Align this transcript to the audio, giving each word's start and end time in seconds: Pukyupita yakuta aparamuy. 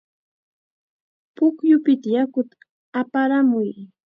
Pukyupita 1.35 2.09
yakuta 2.15 2.55
aparamuy. 3.01 3.69